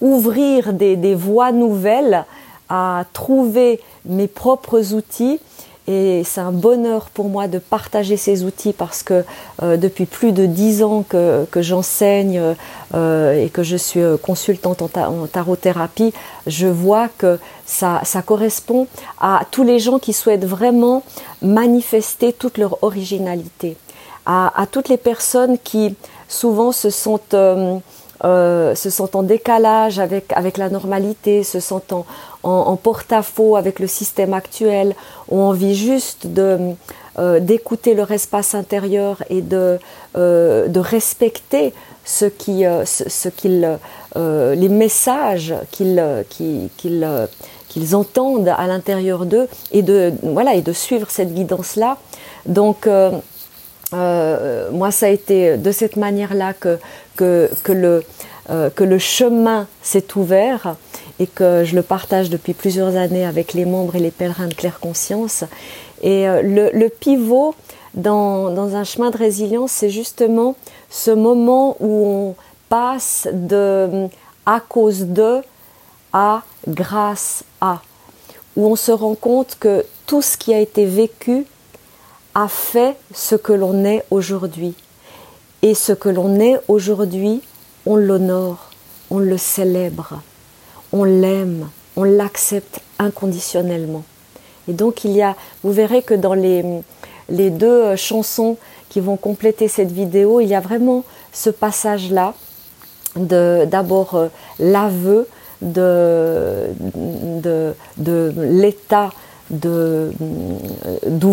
ouvrir 0.00 0.72
des, 0.72 1.14
voies 1.14 1.52
nouvelles, 1.52 2.24
à 2.70 3.04
trouver 3.12 3.80
mes 4.06 4.26
propres 4.26 4.94
outils 4.94 5.38
et 5.88 6.22
c'est 6.22 6.42
un 6.42 6.52
bonheur 6.52 7.08
pour 7.08 7.30
moi 7.30 7.48
de 7.48 7.58
partager 7.58 8.18
ces 8.18 8.44
outils 8.44 8.74
parce 8.74 9.02
que 9.02 9.24
euh, 9.62 9.78
depuis 9.78 10.04
plus 10.04 10.32
de 10.32 10.44
dix 10.44 10.82
ans 10.82 11.02
que, 11.02 11.46
j'enseigne 11.56 12.54
euh, 12.94 13.42
et 13.42 13.48
que 13.48 13.62
je 13.62 13.76
suis 13.76 14.02
euh, 14.02 14.18
consultante 14.18 14.82
en, 14.82 14.88
ta, 14.88 15.10
tarothérapie, 15.32 16.12
je 16.46 16.66
vois 16.66 17.08
que 17.16 17.38
ça, 17.64 18.02
correspond 18.26 18.86
à 19.18 19.40
tous 19.50 19.64
les 19.64 19.78
gens 19.78 19.98
qui 19.98 20.12
souhaitent 20.12 20.44
vraiment 20.44 21.02
manifester 21.40 22.34
toute 22.34 22.58
leur 22.58 22.82
originalité, 22.84 23.78
à, 24.26 24.66
toutes 24.70 24.90
les 24.90 24.98
personnes 24.98 25.56
qui 25.58 25.96
souvent 26.28 26.72
se 26.72 26.90
sentent... 26.90 27.34
se 27.34 28.90
sentent 28.90 29.16
en 29.16 29.22
décalage 29.22 29.98
avec, 29.98 30.32
avec 30.34 30.58
la 30.58 30.68
normalité, 30.68 31.44
se 31.44 31.60
sentent 31.60 31.92
en, 31.92 32.04
en, 32.42 32.76
porte-à-faux 32.76 33.56
avec 33.56 33.78
le 33.78 33.86
système 33.86 34.32
actuel, 34.32 34.94
ont 35.28 35.42
envie 35.42 35.74
juste 35.74 36.26
de 36.26 36.74
euh, 37.18 37.40
d'écouter 37.40 37.94
leur 37.94 38.12
espace 38.12 38.54
intérieur 38.54 39.24
et 39.28 39.42
de, 39.42 39.78
euh, 40.16 40.68
de 40.68 40.78
respecter 40.78 41.72
ce 42.04 42.26
qui, 42.26 42.64
euh, 42.64 42.84
ce, 42.84 43.28
qu'ils, 43.28 43.76
les 44.14 44.68
messages 44.68 45.52
qu'ils, 45.72 46.00
entendent 47.92 48.54
à 48.56 48.66
l'intérieur 48.68 49.26
d'eux 49.26 49.48
et 49.72 49.82
de, 49.82 50.12
voilà, 50.22 50.54
et 50.54 50.62
de 50.62 50.72
suivre 50.72 51.10
cette 51.10 51.34
guidance-là. 51.34 51.96
Donc, 52.46 52.88
moi, 53.90 54.90
ça 54.92 55.06
a 55.06 55.08
été 55.08 55.56
de 55.56 55.72
cette 55.72 55.96
manière-là 55.96 56.52
que, 56.54 56.78
que, 57.16 57.50
que, 57.64 58.02
que 58.46 58.84
le 58.84 58.98
chemin 58.98 59.66
s'est 59.82 60.16
ouvert 60.16 60.76
et 61.18 61.26
que 61.26 61.64
je 61.64 61.74
le 61.74 61.82
partage 61.82 62.30
depuis 62.30 62.54
plusieurs 62.54 62.96
années 62.96 63.24
avec 63.24 63.52
les 63.54 63.64
membres 63.64 63.96
et 63.96 64.00
les 64.00 64.10
pèlerins 64.10 64.48
de 64.48 64.54
Claire 64.54 64.80
Conscience. 64.80 65.44
Et 66.02 66.28
euh, 66.28 66.42
le, 66.42 66.88
pivot 66.88 67.54
dans, 67.94 68.50
dans, 68.50 68.76
un 68.76 68.84
chemin 68.84 69.10
de 69.10 69.16
résilience, 69.16 69.72
c'est 69.72 69.90
justement 69.90 70.54
ce 70.90 71.10
moment 71.10 71.76
où 71.80 72.06
on 72.06 72.34
passe 72.68 73.26
de 73.32 74.08
à 74.46 74.60
cause 74.60 75.06
de 75.06 75.40
à 76.12 76.42
grâce 76.66 77.44
à, 77.60 77.82
où 78.56 78.66
on 78.66 78.76
se 78.76 78.92
rend 78.92 79.14
compte 79.14 79.56
que 79.60 79.84
tout 80.06 80.22
ce 80.22 80.36
qui 80.36 80.54
a 80.54 80.60
été 80.60 80.86
vécu 80.86 81.44
a 82.34 82.48
fait 82.48 82.96
ce 83.12 83.34
que 83.34 83.52
l'on 83.52 83.84
est 83.84 84.04
aujourd'hui. 84.10 84.74
Et 85.62 85.74
ce 85.74 85.92
que 85.92 86.08
l'on 86.08 86.38
est 86.38 86.60
aujourd'hui, 86.68 87.42
on 87.84 87.96
l'honore, 87.96 88.70
on 89.10 89.18
le 89.18 89.36
célèbre 89.36 90.20
on 90.92 91.04
l'aime, 91.04 91.68
on 91.96 92.04
l'accepte 92.04 92.80
inconditionnellement. 92.98 94.04
Et 94.68 94.72
donc 94.72 95.04
il 95.04 95.12
y 95.12 95.22
a, 95.22 95.36
vous 95.62 95.72
verrez 95.72 96.02
que 96.02 96.14
dans 96.14 96.34
les, 96.34 96.64
les 97.28 97.50
deux 97.50 97.66
euh, 97.66 97.96
chansons 97.96 98.56
qui 98.88 99.00
vont 99.00 99.16
compléter 99.16 99.68
cette 99.68 99.92
vidéo, 99.92 100.40
il 100.40 100.48
y 100.48 100.54
a 100.54 100.60
vraiment 100.60 101.04
ce 101.32 101.50
passage-là 101.50 102.34
d'abord 103.16 104.14
euh, 104.14 104.28
l'aveu 104.58 105.26
de, 105.60 106.68
de, 106.78 107.74
de 107.96 108.32
l'état 108.36 109.10
d'où 109.50 110.12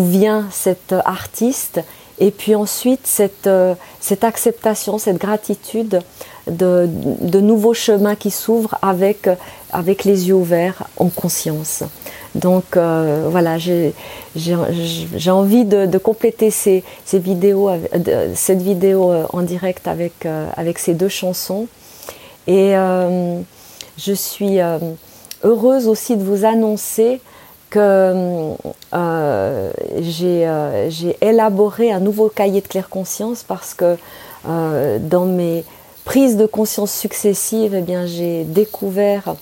vient 0.00 0.46
cet 0.50 0.94
artiste 1.04 1.80
et 2.18 2.30
puis 2.30 2.54
ensuite 2.54 3.06
cette, 3.06 3.46
euh, 3.46 3.74
cette 4.00 4.24
acceptation, 4.24 4.98
cette 4.98 5.18
gratitude 5.18 6.00
de, 6.46 7.40
nouveaux 7.40 7.74
chemins 7.74 8.14
qui 8.14 8.30
s'ouvrent 8.30 8.78
avec, 8.82 9.28
avec 9.72 10.04
les 10.04 10.28
yeux 10.28 10.34
ouverts 10.34 10.84
en 10.96 11.08
conscience. 11.08 11.82
Donc 12.36 12.76
euh, 12.76 13.28
voilà, 13.30 13.56
j'ai 13.58 13.94
envie 15.30 15.64
de, 15.64 15.86
de, 15.86 15.98
compléter 15.98 16.50
ces, 16.50 16.84
ces 17.04 17.18
vidéos, 17.18 17.70
cette 18.34 18.60
vidéo 18.60 19.10
euh, 19.10 19.26
en 19.32 19.40
direct 19.42 19.88
avec, 19.88 20.26
euh, 20.26 20.48
avec 20.56 20.78
ces 20.78 20.92
deux 20.92 21.08
chansons. 21.08 21.66
Et 22.46 22.74
je 23.98 24.12
suis 24.12 24.58
heureuse 25.42 25.88
aussi 25.88 26.16
de 26.16 26.22
vous 26.22 26.44
annoncer 26.44 27.20
que 27.70 28.14
j'ai 30.00 31.16
élaboré 31.20 31.90
un 31.90 31.98
nouveau 31.98 32.28
cahier 32.28 32.60
de 32.60 32.68
claire 32.68 32.88
conscience 32.88 33.42
parce 33.42 33.74
que 33.74 33.96
dans 34.44 35.24
mes 35.24 35.64
prise 36.06 36.36
de 36.36 36.46
conscience 36.46 36.92
successive, 36.92 37.74
eh 37.74 37.82
bien, 37.82 38.06
j'ai 38.06 38.44
découvert 38.44 39.34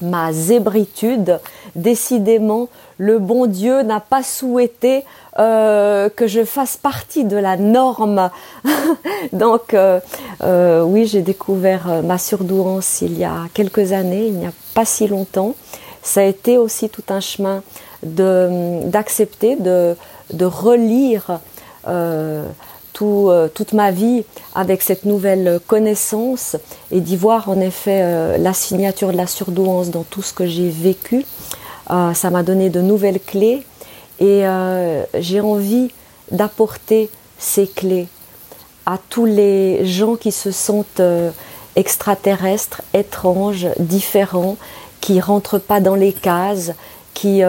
ma 0.00 0.32
zébritude. 0.32 1.40
Décidément, 1.74 2.68
le 2.98 3.18
bon 3.18 3.46
Dieu 3.46 3.82
n'a 3.82 3.98
pas 3.98 4.22
souhaité 4.22 5.04
euh, 5.40 6.08
que 6.08 6.28
je 6.28 6.44
fasse 6.44 6.76
partie 6.76 7.24
de 7.24 7.36
la 7.36 7.56
norme. 7.56 8.30
Donc, 9.32 9.74
euh, 9.74 9.98
euh, 10.44 10.82
oui, 10.82 11.04
j'ai 11.04 11.22
découvert 11.22 12.02
ma 12.04 12.16
surdouance 12.16 13.02
il 13.02 13.18
y 13.18 13.24
a 13.24 13.48
quelques 13.52 13.92
années, 13.92 14.28
il 14.28 14.34
n'y 14.34 14.46
a 14.46 14.52
pas 14.74 14.84
si 14.84 15.08
longtemps. 15.08 15.56
Ça 16.02 16.20
a 16.20 16.24
été 16.24 16.58
aussi 16.58 16.88
tout 16.88 17.02
un 17.08 17.20
chemin 17.20 17.62
d'accepter, 18.04 19.56
de, 19.56 19.96
relire 20.44 21.40
euh, 23.02 23.48
toute 23.48 23.72
ma 23.72 23.90
vie 23.90 24.24
avec 24.54 24.82
cette 24.82 25.04
nouvelle 25.04 25.60
connaissance 25.66 26.56
et 26.90 27.00
d'y 27.00 27.16
voir 27.16 27.48
en 27.48 27.60
effet 27.60 28.00
euh, 28.02 28.38
la 28.38 28.52
signature 28.52 29.12
de 29.12 29.16
la 29.16 29.26
surdouance 29.26 29.90
dans 29.90 30.04
tout 30.04 30.22
ce 30.22 30.32
que 30.32 30.46
j'ai 30.46 30.68
vécu. 30.68 31.24
Euh, 31.90 32.14
ça 32.14 32.30
m'a 32.30 32.42
donné 32.42 32.70
de 32.70 32.80
nouvelles 32.80 33.20
clés 33.20 33.62
et 34.20 34.42
j'ai 35.20 35.40
envie 35.40 35.92
d'apporter 36.32 37.08
ces 37.38 37.68
clés 37.68 38.08
à 38.84 38.98
tous 39.08 39.26
les 39.26 39.86
gens 39.86 40.16
qui 40.16 40.32
se 40.32 40.50
sentent 40.50 41.00
extraterrestres, 41.76 42.82
étranges, 42.94 43.68
différents, 43.78 44.56
qui 45.00 45.20
rentrent 45.20 45.60
pas 45.60 45.78
dans 45.78 45.94
les 45.94 46.12
cases, 46.12 46.72
qui, 47.14 47.42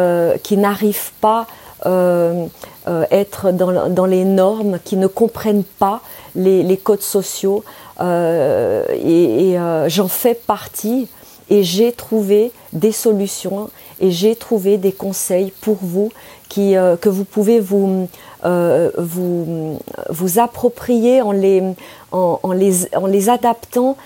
qui 0.44 0.58
n'arrivent 0.58 1.12
pas 1.22 1.48
euh, 1.86 2.46
euh, 2.88 3.06
être 3.12 3.52
dans, 3.52 3.90
dans, 3.90 4.06
les 4.06 4.26
normes, 4.26 4.80
qui 4.84 4.98
ne 4.98 5.08
comprennent 5.08 5.64
pas 5.64 6.02
les, 6.36 6.78
codes 6.78 7.02
sociaux. 7.02 7.64
Euh, 8.02 8.84
et, 8.92 9.58
j'en 9.88 10.08
fais 10.08 10.36
partie 10.36 11.08
et 11.50 11.64
j'ai 11.64 11.92
trouvé 11.92 12.52
des 12.74 12.92
solutions 12.92 13.70
et 14.00 14.12
j'ai 14.12 14.36
trouvé 14.36 14.78
des 14.78 14.92
conseils 14.92 15.52
pour 15.62 15.78
vous 15.82 16.12
qui, 16.48 16.76
que 17.02 17.10
vous 17.10 17.26
pouvez 17.26 17.60
vous, 17.60 18.08
vous, 18.44 19.80
vous 20.10 20.40
approprier 20.40 21.22
en 21.22 21.32
les, 21.32 21.64
en 22.12 22.52
les, 22.54 22.96
en 22.96 23.08
les 23.08 23.30
adaptant 23.30 23.98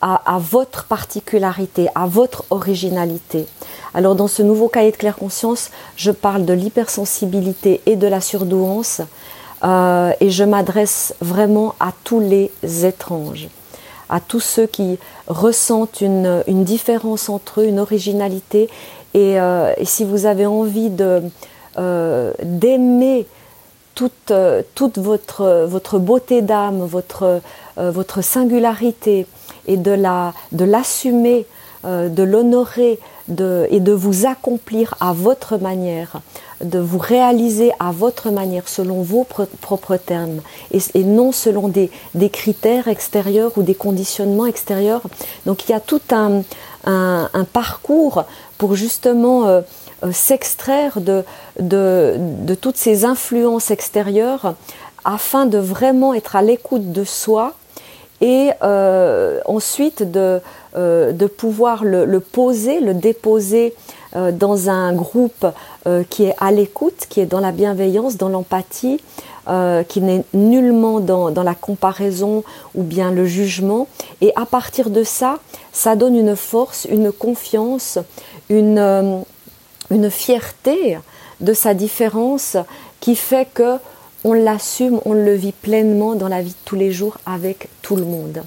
à, 0.00 0.38
votre 0.38 0.84
particularité, 0.84 1.88
à 1.94 2.06
votre 2.06 2.44
originalité. 2.50 3.46
Alors 3.94 4.14
dans 4.14 4.28
ce 4.28 4.42
nouveau 4.42 4.68
cahier 4.68 4.92
de 4.92 4.96
claire 4.96 5.16
conscience, 5.16 5.70
je 5.96 6.10
parle 6.10 6.44
de 6.44 6.52
l'hypersensibilité 6.52 7.80
et 7.86 7.96
de 7.96 8.06
la 8.06 8.20
surdouance 8.20 9.00
euh, 9.64 10.12
et 10.20 10.30
je 10.30 10.44
m'adresse 10.44 11.14
vraiment 11.20 11.74
à 11.80 11.92
tous 12.04 12.20
les 12.20 12.50
étranges, 12.84 13.48
à 14.10 14.20
tous 14.20 14.40
ceux 14.40 14.66
qui 14.66 14.98
ressentent 15.28 16.02
une, 16.02 16.42
différence 16.64 17.28
entre 17.28 17.62
eux, 17.62 17.64
une 17.64 17.80
originalité 17.80 18.68
et, 19.14 19.40
euh, 19.40 19.72
si 19.82 20.04
vous 20.04 20.26
avez 20.26 20.44
envie 20.44 20.90
de 20.90 21.22
euh, 21.78 22.32
d'aimer 22.42 23.26
toute, 23.94 24.32
toute 24.74 24.98
votre, 24.98 25.64
votre 25.66 25.98
beauté 25.98 26.42
d'âme, 26.42 26.84
votre, 26.84 27.40
votre 27.78 28.22
singularité 28.22 29.26
et 29.66 29.76
de 29.76 29.90
la 29.90 30.32
de 30.52 30.64
l'assumer, 30.64 31.46
de 31.84 32.22
l'honorer, 32.22 32.98
et 33.28 33.80
de 33.80 33.92
vous 33.92 34.26
accomplir 34.26 34.94
à 35.00 35.12
votre 35.12 35.58
manière, 35.58 36.20
de 36.62 36.78
vous 36.78 36.98
réaliser 36.98 37.72
à 37.80 37.90
votre 37.90 38.30
manière, 38.30 38.68
selon 38.68 39.02
vos 39.02 39.24
propres 39.24 39.96
termes, 39.96 40.40
et, 40.70 41.04
non 41.04 41.32
selon 41.32 41.68
des, 41.68 41.90
critères 42.30 42.88
extérieurs 42.88 43.52
ou 43.56 43.62
des 43.62 43.74
conditionnements 43.74 44.46
extérieurs. 44.46 45.02
Donc 45.44 45.68
il 45.68 45.72
y 45.72 45.74
a 45.74 45.80
tout 45.80 46.00
un, 46.12 46.42
parcours 47.52 48.24
pour 48.58 48.76
justement 48.76 49.46
euh, 49.46 49.60
euh, 50.04 50.12
s'extraire 50.12 51.00
de, 51.00 51.24
de, 51.58 52.54
toutes 52.54 52.76
ces 52.76 53.04
influences 53.04 53.72
extérieures 53.72 54.54
afin 55.04 55.46
de 55.46 55.58
vraiment 55.58 56.14
être 56.14 56.36
à 56.36 56.42
l'écoute 56.42 56.92
de 56.92 57.02
soi 57.02 57.54
et 58.20 58.50
euh, 58.62 59.40
ensuite 59.44 60.02
de, 60.02 60.40
euh, 60.76 61.12
de 61.12 61.26
pouvoir 61.26 61.84
le, 61.84 62.20
poser, 62.20 62.80
le 62.80 62.94
déposer 62.94 63.74
euh, 64.14 64.32
dans 64.32 64.70
un 64.70 64.92
groupe 64.92 65.46
qui 66.10 66.24
est 66.24 66.34
à 66.38 66.50
l'écoute, 66.50 67.06
qui 67.08 67.20
est 67.20 67.26
dans 67.26 67.38
la 67.38 67.52
bienveillance, 67.52 68.16
dans 68.16 68.28
l'empathie, 68.28 69.00
qui 69.88 70.00
n'est 70.00 70.24
nullement 70.34 70.98
dans, 70.98 71.30
dans, 71.30 71.44
la 71.44 71.54
comparaison 71.54 72.42
ou 72.74 72.82
bien 72.82 73.12
le 73.12 73.24
jugement. 73.24 73.86
Et 74.20 74.32
à 74.34 74.46
partir 74.46 74.90
de 74.90 75.04
ça, 75.04 75.38
ça 75.72 75.94
donne 75.94 76.16
une 76.16 76.34
force, 76.34 76.88
une 76.90 77.12
confiance, 77.12 78.00
une, 78.48 79.22
une 79.92 80.10
fierté 80.10 80.98
de 81.40 81.52
sa 81.52 81.74
différence 81.74 82.56
qui 82.98 83.14
fait 83.14 83.46
que 83.54 83.78
on 84.26 84.32
l'assume, 84.32 85.00
on 85.04 85.12
le 85.12 85.34
vit 85.34 85.52
pleinement 85.52 86.16
dans 86.16 86.26
la 86.26 86.42
vie 86.42 86.50
de 86.50 86.64
tous 86.64 86.74
les 86.74 86.90
jours 86.90 87.16
avec 87.26 87.68
tout 87.80 87.94
le 87.94 88.04
monde. 88.04 88.42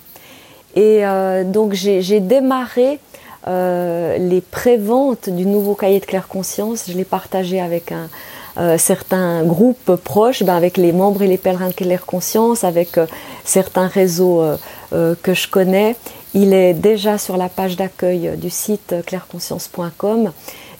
Et 0.76 1.06
euh, 1.06 1.46
donc 1.46 1.74
j'ai 1.74 2.20
démarré 2.20 3.00
euh, 3.48 4.18
les 4.18 4.42
préventes 4.42 5.30
du 5.30 5.46
nouveau 5.46 5.74
cahier 5.74 6.02
de 6.02 6.06
claire 6.06 6.28
conscience. 6.28 6.84
Je 6.90 6.98
l'ai 6.98 7.06
partagé 7.06 7.62
avec 7.62 7.94
un, 7.94 8.10
euh, 8.58 8.78
certains 8.78 9.44
groupes 9.46 9.96
proches, 9.96 10.44
ben 10.44 10.56
avec 10.56 10.76
les 10.76 10.92
membres 10.92 11.22
et 11.22 11.28
les 11.28 11.38
pèlerins 11.38 11.70
de 11.70 11.74
Claire 11.74 12.06
Conscience, 12.06 12.66
avec 12.66 12.98
euh, 12.98 13.06
certains 13.46 13.88
réseaux 13.88 14.44
que 14.92 15.34
je 15.34 15.48
connais. 15.48 15.96
Il 16.34 16.54
est 16.54 16.74
déjà 16.74 17.18
sur 17.18 17.38
la 17.38 17.48
page 17.48 17.78
d'accueil 17.78 18.32
du 18.38 18.50
site 18.50 18.96
claireconscience.com. 19.06 20.32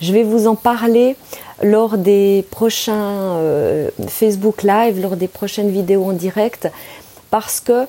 Je 0.02 0.14
vais 0.14 0.24
vous 0.24 0.48
en 0.48 0.56
parler 0.56 1.16
lors 1.62 1.98
des 1.98 2.46
prochains 2.52 3.38
Facebook 4.08 4.64
Live, 4.64 5.02
lors 5.02 5.18
des 5.18 5.28
prochaines 5.28 5.70
vidéos 5.70 6.06
en 6.06 6.14
direct, 6.14 6.70
parce 7.30 7.60
que 7.60 7.86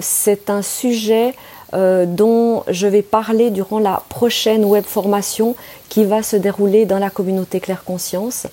c'est 0.00 0.50
un 0.50 0.60
sujet 0.60 1.34
dont 1.72 2.64
je 2.68 2.86
vais 2.86 3.00
parler 3.00 3.50
durant 3.50 3.78
la 3.78 4.02
prochaine 4.10 4.64
web 4.64 4.84
formation 4.84 5.56
qui 5.88 6.04
va 6.04 6.22
se 6.22 6.36
dérouler 6.36 6.84
dans 6.84 6.98
la 6.98 7.08
communauté 7.08 7.60
Claire 7.60 7.84
Conscience. 7.84 8.46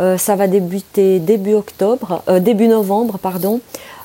Euh, 0.00 0.16
ça 0.16 0.36
va 0.36 0.46
débuter 0.46 1.18
début 1.18 1.54
octobre, 1.54 2.22
euh, 2.28 2.38
début 2.38 2.68
novembre, 2.68 3.18
pardon, 3.18 3.60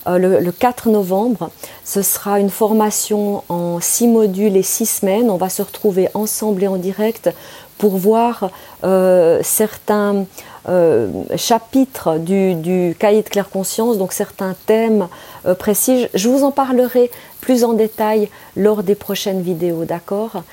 euh, 0.07 0.17
le, 0.17 0.51
4 0.51 0.89
novembre. 0.89 1.51
Ce 1.85 2.01
sera 2.01 2.39
une 2.39 2.49
formation 2.49 3.43
en 3.47 3.79
six 3.79 4.07
modules 4.07 4.57
et 4.57 4.63
six 4.63 4.87
semaines. 4.87 5.29
On 5.29 5.37
va 5.37 5.49
se 5.49 5.61
retrouver 5.61 6.09
ensemble 6.13 6.63
et 6.63 6.67
en 6.67 6.77
direct 6.77 7.29
pour 7.77 7.97
voir 7.97 8.49
certains 9.41 10.25
chapitres 11.35 12.17
du, 12.17 12.55
du, 12.55 12.95
cahier 12.97 13.21
de 13.21 13.29
claire 13.29 13.49
conscience, 13.49 13.97
donc 13.97 14.13
certains 14.13 14.55
thèmes 14.65 15.07
précis. 15.59 16.07
Je 16.13 16.29
vous 16.29 16.43
en 16.43 16.51
parlerai 16.51 17.11
plus 17.41 17.63
en 17.63 17.73
détail 17.73 18.29
lors 18.55 18.83
des 18.83 18.95
prochaines 18.95 19.41
vidéos, 19.41 19.83
d'accord? 19.85 20.43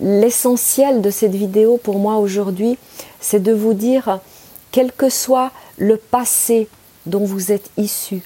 L'essentiel 0.00 1.02
de 1.02 1.10
cette 1.10 1.34
vidéo 1.34 1.78
pour 1.82 1.98
moi 1.98 2.16
aujourd'hui, 2.16 2.78
c'est 3.20 3.42
de 3.42 3.52
vous 3.52 3.74
dire, 3.74 4.20
quel 4.72 4.92
que 4.92 5.08
soit 5.08 5.50
le 5.76 5.96
passé 5.96 6.68
dont 7.04 7.24
vous 7.24 7.52
êtes 7.52 7.70
issu, 7.76 8.22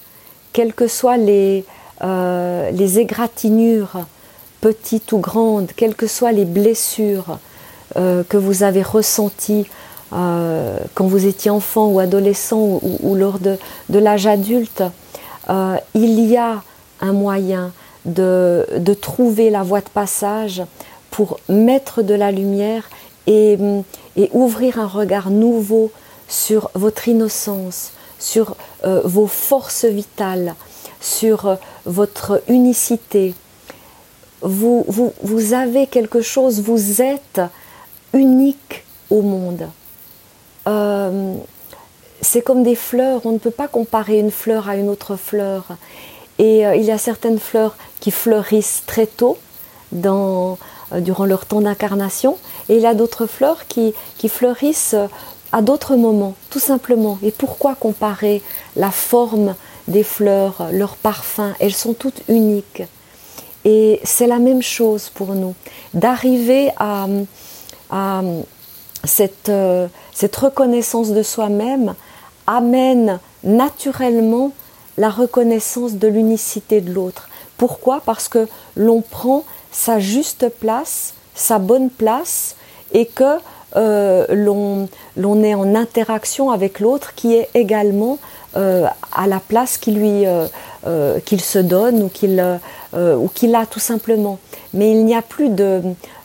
quelles 0.52 0.74
que 0.74 0.86
soient 0.86 1.16
les, 1.16 1.64
euh, 2.02 2.70
les 2.70 2.98
égratignures, 2.98 4.06
petites 4.60 5.12
ou 5.12 5.18
grandes, 5.18 5.70
quelles 5.76 5.94
que 5.94 6.06
soient 6.06 6.32
les 6.32 6.44
blessures 6.44 7.38
euh, 7.96 8.22
que 8.28 8.36
vous 8.36 8.62
avez 8.62 8.82
ressenties 8.82 9.66
euh, 10.12 10.78
quand 10.94 11.06
vous 11.06 11.26
étiez 11.26 11.50
enfant 11.50 11.88
ou 11.88 12.00
adolescent 12.00 12.80
ou, 12.82 13.14
lors 13.14 13.38
de, 13.38 13.58
l'âge 13.88 14.26
adulte, 14.26 14.82
il 15.94 16.20
y 16.20 16.36
a 16.36 16.62
un 17.00 17.12
moyen 17.12 17.72
de, 18.04 18.94
trouver 19.00 19.50
la 19.50 19.62
voie 19.62 19.80
de 19.80 19.88
passage 19.88 20.62
pour 21.10 21.38
mettre 21.48 22.02
de 22.02 22.14
la 22.14 22.32
lumière 22.32 22.88
et, 23.26 23.58
ouvrir 24.32 24.78
un 24.78 24.86
regard 24.86 25.30
nouveau 25.30 25.90
sur 26.28 26.70
votre 26.74 27.08
innocence, 27.08 27.92
sur 28.18 28.54
euh, 28.84 29.00
vos 29.04 29.26
forces 29.26 29.84
vitales, 29.84 30.54
sur 31.00 31.46
euh, 31.46 31.54
votre 31.86 32.42
unicité. 32.48 33.34
Vous, 34.42 34.84
vous, 34.88 35.52
avez 35.52 35.86
quelque 35.86 36.22
chose, 36.22 36.60
vous 36.60 37.02
êtes 37.02 37.40
unique 38.12 38.84
au 39.10 39.22
monde. 39.22 39.68
Euh, 40.66 41.34
c'est 42.20 42.42
comme 42.42 42.62
des 42.62 42.74
fleurs, 42.74 43.22
on 43.24 43.32
ne 43.32 43.38
peut 43.38 43.50
pas 43.50 43.68
comparer 43.68 44.18
une 44.18 44.30
fleur 44.30 44.68
à 44.68 44.76
une 44.76 44.88
autre 44.88 45.16
fleur. 45.16 45.66
Et 46.38 46.60
il 46.60 46.82
y 46.82 46.90
a 46.90 46.96
certaines 46.98 47.38
fleurs 47.38 47.76
qui 48.00 48.10
fleurissent 48.10 48.82
très 48.86 49.06
tôt 49.06 49.36
dans, 49.92 50.58
euh, 50.92 51.00
durant 51.00 51.24
leur 51.24 51.46
temps 51.46 51.60
d'incarnation. 51.60 52.36
Et 52.68 52.76
il 52.76 52.82
y 52.82 52.86
a 52.86 52.94
d'autres 52.94 53.26
fleurs 53.26 53.66
qui, 53.66 53.94
qui 54.18 54.28
fleurissent 54.28 54.94
euh, 54.94 55.06
à 55.52 55.62
d'autres 55.62 55.96
moments, 55.96 56.34
tout 56.50 56.58
simplement. 56.58 57.18
Et 57.22 57.30
pourquoi 57.30 57.74
comparer 57.74 58.42
la 58.76 58.90
forme 58.90 59.54
des 59.88 60.02
fleurs, 60.02 60.68
leur 60.72 60.96
parfum? 60.96 61.54
Elles 61.60 61.74
sont 61.74 61.92
toutes 61.92 62.22
uniques. 62.28 62.82
Et 63.64 64.00
c'est 64.04 64.26
la 64.26 64.38
même 64.38 64.62
chose 64.62 65.10
pour 65.10 65.34
nous, 65.34 65.54
d'arriver 65.92 66.70
à, 66.78 67.06
euh, 67.92 68.42
cette 69.04 70.36
reconnaissance 70.36 71.10
de 71.10 71.22
soi-même 71.22 71.94
amène 72.46 73.18
naturellement 73.44 74.52
la 74.96 75.10
reconnaissance 75.10 75.94
de 75.94 76.08
l'unicité 76.08 76.80
de 76.80 76.92
l'autre. 76.92 77.28
Pourquoi? 77.56 78.00
Parce 78.04 78.28
que 78.28 78.48
l'on 78.76 79.02
prend 79.02 79.44
sa 79.70 79.98
juste 79.98 80.48
place, 80.48 81.14
sa 81.34 81.58
bonne 81.58 81.90
place, 81.90 82.56
et 82.92 83.06
que 83.06 83.38
euh, 83.76 84.26
l'on 85.16 85.42
est 85.44 85.54
en 85.54 85.74
interaction 85.74 86.50
avec 86.50 86.80
l'autre 86.80 87.14
qui 87.14 87.34
est 87.34 87.48
également 87.54 88.18
euh, 88.56 88.86
à 89.14 89.26
la 89.26 89.40
place 89.40 89.78
qu'il 89.78 89.98
lui 89.98 90.24
euh, 90.26 91.18
qu'il 91.24 91.40
se 91.40 91.58
donne 91.58 92.02
ou 92.02 92.08
qu'il 92.08 92.42
ou 92.94 93.28
qu'il 93.28 93.54
a 93.54 93.66
tout 93.66 93.80
simplement. 93.80 94.38
Mais 94.74 94.90
il 94.92 95.04
n'y 95.04 95.14
a 95.14 95.22
plus 95.22 95.48
de 95.50 95.82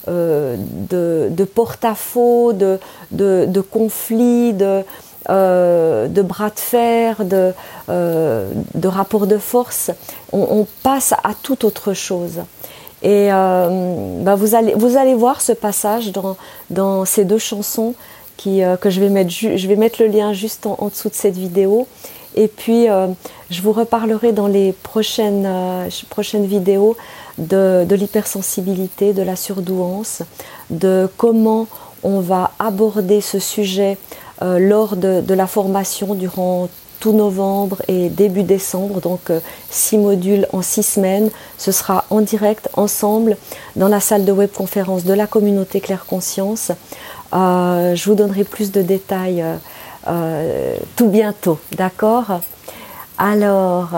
de, 0.07 1.43
porte-à-faux, 1.43 2.53
de, 2.53 2.79
de, 3.11 3.61
conflits, 3.61 4.53
de, 4.53 4.83
euh, 5.31 6.07
de 6.07 6.21
bras 6.21 6.51
de 6.51 6.59
fer, 6.59 7.25
de, 7.25 7.51
euh, 7.89 8.51
de 8.75 8.87
rapport 8.87 9.25
de 9.25 9.39
force, 9.39 9.89
on, 10.31 10.67
passe 10.83 11.13
à 11.13 11.31
toute 11.41 11.63
autre 11.63 11.93
chose. 11.93 12.41
Et 13.01 13.29
euh, 13.31 14.21
bah, 14.21 14.35
vous, 14.35 14.53
allez, 14.53 14.75
vous 14.75 14.97
allez 14.97 15.15
voir 15.15 15.41
ce 15.41 15.51
passage 15.51 16.11
dans, 16.11 16.37
dans 16.69 17.05
ces 17.05 17.25
deux 17.25 17.39
chansons 17.39 17.95
qui, 18.37 18.61
que 18.81 18.89
je 18.89 18.99
vais, 18.99 19.09
mettre 19.09 20.01
le 20.01 20.07
lien 20.07 20.33
juste 20.33 20.65
en, 20.65 20.87
dessous 20.87 21.09
de 21.09 21.15
cette 21.15 21.37
vidéo. 21.37 21.87
Et 22.35 22.47
puis, 22.47 22.87
je 23.49 23.61
vous 23.61 23.71
reparlerai 23.71 24.33
dans 24.33 24.47
les 24.47 24.73
prochaines, 24.73 25.47
prochaines 26.09 26.45
vidéos 26.45 26.97
de, 27.37 27.85
de 27.87 27.95
l'hypersensibilité, 27.95 29.13
de 29.13 29.21
la 29.21 29.35
surdouance, 29.35 30.21
de 30.69 31.09
comment 31.17 31.67
on 32.03 32.19
va 32.19 32.51
aborder 32.59 33.19
ce 33.19 33.39
sujet 33.39 33.97
euh, 34.41 34.59
lors 34.59 34.95
de, 34.95 35.33
la 35.33 35.47
formation 35.47 36.13
durant 36.13 36.69
tout 36.99 37.13
novembre 37.13 37.81
et 37.87 38.09
début 38.09 38.43
décembre, 38.43 39.01
donc 39.01 39.29
euh, 39.29 39.39
six 39.69 39.97
modules 39.97 40.47
en 40.53 40.61
six 40.61 40.83
semaines. 40.83 41.29
Ce 41.57 41.71
sera 41.71 42.05
en 42.09 42.21
direct 42.21 42.69
ensemble 42.73 43.37
dans 43.75 43.87
la 43.87 43.99
salle 43.99 44.23
de 44.23 44.31
webconférence 44.31 45.03
de 45.03 45.13
la 45.13 45.25
communauté 45.25 45.81
Claire 45.81 46.05
Conscience. 46.05 46.71
Euh, 47.33 47.95
je 47.95 48.09
vous 48.09 48.15
donnerai 48.15 48.43
plus 48.43 48.71
de 48.71 48.81
détails 48.81 49.43
tout 50.95 51.07
bientôt, 51.07 51.59
d'accord? 51.75 52.39
Alors, 53.17 53.89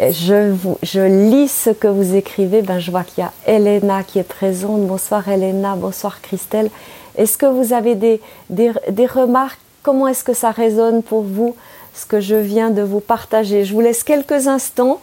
je, 0.00 1.06
lis 1.30 1.48
ce 1.48 1.70
que 1.70 1.88
vous 1.88 2.14
écrivez. 2.14 2.62
Ben, 2.62 2.78
je 2.78 2.90
vois 2.90 3.04
qu'il 3.04 3.24
y 3.24 3.26
a 3.26 3.32
Elena 3.46 4.02
qui 4.02 4.18
est 4.18 4.28
présente. 4.28 4.82
Bonsoir 4.86 5.28
Elena, 5.28 5.74
bonsoir 5.76 6.20
Christelle. 6.20 6.70
Est-ce 7.16 7.38
que 7.38 7.46
vous 7.46 7.72
avez 7.72 7.94
des, 7.94 8.20
des, 8.50 9.06
remarques? 9.06 9.58
Comment 9.82 10.08
est-ce 10.08 10.24
que 10.24 10.34
ça 10.34 10.50
résonne 10.50 11.02
pour 11.02 11.22
vous, 11.22 11.54
ce 11.94 12.04
que 12.04 12.20
je 12.20 12.34
viens 12.34 12.70
de 12.70 12.82
vous 12.82 13.00
partager? 13.00 13.64
Je 13.64 13.72
vous 13.72 13.80
laisse 13.80 14.02
quelques 14.02 14.48
instants 14.48 15.00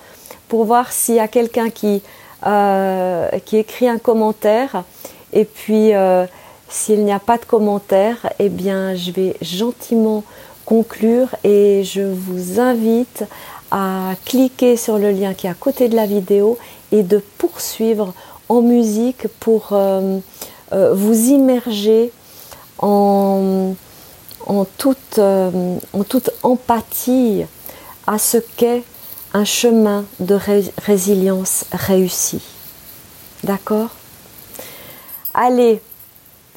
pour 0.47 0.65
voir 0.65 0.91
s'il 0.91 1.15
y 1.15 1.19
a 1.19 1.27
quelqu'un 1.27 1.69
qui, 1.69 2.03
euh, 2.45 3.29
qui 3.45 3.57
écrit 3.57 3.87
un 3.87 3.97
commentaire. 3.97 4.83
Et 5.31 5.45
puis, 5.45 5.95
euh, 5.95 6.25
s'il 6.73 7.05
n'y 7.05 7.13
a 7.13 7.19
pas 7.19 7.37
de 7.37 7.45
commentaire, 7.45 8.17
eh 8.39 8.49
bien, 8.49 8.95
je 8.95 9.11
vais 9.11 9.37
gentiment 9.43 10.23
conclure 10.65 11.27
et 11.43 11.83
je 11.83 12.01
vous 12.01 12.59
invite 12.59 13.25
à 13.69 14.13
cliquer 14.25 14.75
sur 14.75 14.97
le 14.97 15.11
lien 15.11 15.35
qui 15.35 15.45
est 15.45 15.51
à 15.51 15.53
côté 15.53 15.87
de 15.87 15.95
la 15.95 16.07
vidéo 16.07 16.57
et 16.91 17.03
de 17.03 17.23
poursuivre 17.37 18.15
en 18.49 18.61
musique 18.61 19.27
pour 19.39 19.69
euh, 19.73 20.17
euh, 20.73 20.95
vous 20.95 21.27
immerger 21.29 22.11
en, 22.79 23.75
en, 24.47 24.65
toute, 24.65 25.19
euh, 25.19 25.77
en 25.93 26.03
toute 26.03 26.31
empathie 26.41 27.43
à 28.07 28.17
ce 28.17 28.37
qu'est 28.57 28.81
un 29.35 29.45
chemin 29.45 30.05
de 30.19 30.39
résilience 30.87 31.65
réussi. 31.71 32.41
D'accord? 33.43 33.89
Allez, 35.35 35.79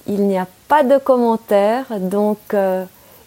il 0.06 0.22
n'y 0.26 0.38
a 0.38 0.46
pas 0.68 0.82
de 0.82 0.98
commentaires, 0.98 1.86
donc 1.98 2.38
euh, 2.54 2.84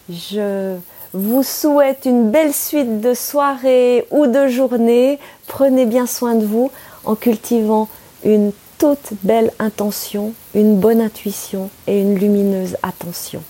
je 0.09 0.75
vous 1.13 1.43
souhaite 1.43 2.05
une 2.05 2.29
belle 2.29 2.53
suite 2.53 3.01
de 3.01 3.13
soirée 3.13 4.05
ou 4.11 4.27
de 4.27 4.47
journée. 4.47 5.19
Prenez 5.47 5.85
bien 5.85 6.05
soin 6.05 6.35
de 6.35 6.45
vous 6.45 6.71
en 7.05 7.15
cultivant 7.15 7.87
une 8.23 8.51
toute 8.77 9.13
belle 9.23 9.51
intention, 9.59 10.33
une 10.53 10.77
bonne 10.77 11.01
intuition 11.01 11.69
et 11.87 11.99
une 11.99 12.15
lumineuse 12.15 12.77
attention. 12.83 13.41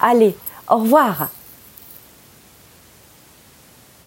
Allez, 0.00 0.36
au 0.70 0.76
revoir 0.76 1.28